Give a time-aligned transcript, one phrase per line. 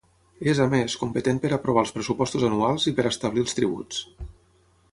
[0.53, 4.01] És, a més, competent per aprovar els pressupostos anuals i per establir els tributs.